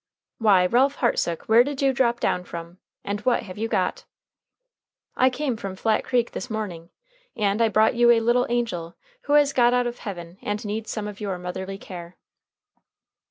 [0.39, 4.05] "Why, Ralph Hartsook, where did you drop down from and what have you got?"
[5.15, 6.89] "I came from Flat Creek this morning,
[7.35, 8.95] and I brought you a little angel
[9.25, 12.17] who has got out of heaven, and needs some of your motherly care."